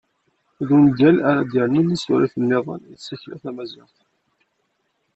D 0.67 0.69
ungal 0.77 1.17
ara 1.29 1.41
d-yernun 1.49 1.93
asurif-nniḍen 1.95 2.81
i 2.93 2.95
tsekla 2.97 3.35
tamaziɣt. 3.43 3.97